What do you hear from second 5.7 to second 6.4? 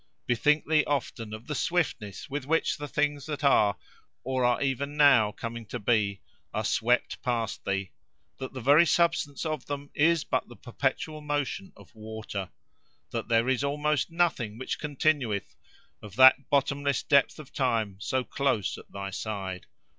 be,